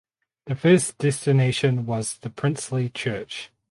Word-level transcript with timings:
The 0.47 0.55
first 0.55 0.97
destination 0.97 1.85
was 1.85 2.17
the 2.17 2.31
Princely 2.31 2.89
Church. 2.89 3.51